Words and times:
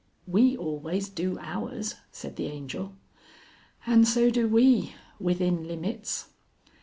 "We 0.25 0.57
always 0.57 1.09
do 1.09 1.37
ours," 1.39 1.93
said 2.11 2.35
the 2.35 2.47
Angel. 2.47 2.93
"And 3.85 4.07
so 4.07 4.31
do 4.31 4.47
we, 4.47 4.95
within 5.19 5.67
limits." 5.67 6.29